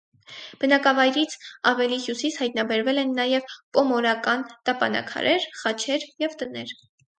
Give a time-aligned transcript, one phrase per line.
[0.61, 1.35] Բնակավայրից
[1.71, 6.77] ավելի հյուսիս հայտնաբերվել են նաև պոմորական տապանաքարեր, խաչեր և տներ։